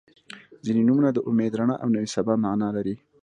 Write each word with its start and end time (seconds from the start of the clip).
•ځینې 0.65 0.81
نومونه 0.87 1.09
د 1.13 1.19
امید، 1.29 1.53
رڼا 1.59 1.75
او 1.83 1.87
نوې 1.95 2.07
سبا 2.15 2.33
معنا 2.43 2.67
لري. 2.77 2.95